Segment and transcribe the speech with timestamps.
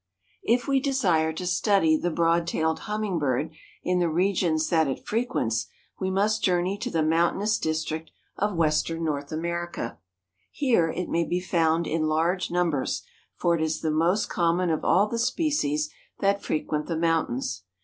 [0.41, 3.51] If we desire to study the Broad tailed Hummingbird
[3.83, 5.67] in the regions that it frequents,
[5.99, 9.99] we must journey to the mountainous district of Western North America.
[10.49, 13.03] Here it may be found in large numbers,
[13.35, 17.61] for it is the most common of all the species that frequent the mountains.